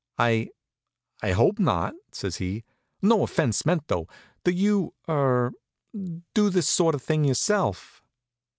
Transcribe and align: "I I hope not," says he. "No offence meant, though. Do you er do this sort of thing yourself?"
"I 0.17 0.49
I 1.21 1.33
hope 1.33 1.59
not," 1.59 1.93
says 2.11 2.37
he. 2.37 2.63
"No 3.03 3.21
offence 3.21 3.67
meant, 3.67 3.87
though. 3.87 4.07
Do 4.43 4.49
you 4.49 4.95
er 5.07 5.51
do 6.33 6.49
this 6.49 6.67
sort 6.67 6.95
of 6.95 7.03
thing 7.03 7.23
yourself?" 7.23 8.01